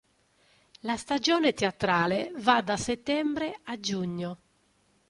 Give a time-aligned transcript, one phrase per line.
[0.79, 4.39] La stagione teatrale va da settembre a giugno.